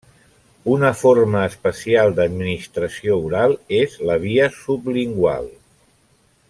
[0.75, 5.51] Una forma especial d'administració oral és la via sublingual.